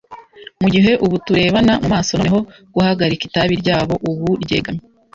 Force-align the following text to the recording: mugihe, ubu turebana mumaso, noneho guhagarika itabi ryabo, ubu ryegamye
mugihe, 0.61 0.91
ubu 1.05 1.15
turebana 1.25 1.73
mumaso, 1.83 2.11
noneho 2.19 2.39
guhagarika 2.73 3.23
itabi 3.29 3.53
ryabo, 3.61 3.93
ubu 4.09 4.27
ryegamye 4.43 4.83